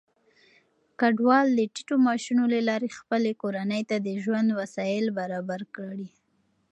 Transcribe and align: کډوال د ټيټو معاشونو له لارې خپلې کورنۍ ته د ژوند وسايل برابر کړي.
کډوال 0.99 1.47
د 1.55 1.59
ټيټو 1.73 1.95
معاشونو 2.05 2.43
له 2.53 2.59
لارې 2.69 2.95
خپلې 2.97 3.31
کورنۍ 3.41 3.81
ته 3.89 3.95
د 4.07 4.09
ژوند 4.23 4.49
وسايل 4.59 5.05
برابر 5.19 5.61
کړي. 5.75 6.07